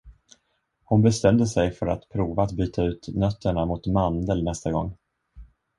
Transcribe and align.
Hon 0.83 1.01
bestämde 1.03 1.45
sig 1.47 1.71
för 1.71 1.87
att 1.87 2.09
prova 2.09 2.43
att 2.43 2.51
byta 2.51 2.83
ut 2.83 3.07
nötterna 3.15 3.65
mot 3.65 3.87
mandel 3.87 4.43
nästa 4.43 4.71
gång. 4.71 4.97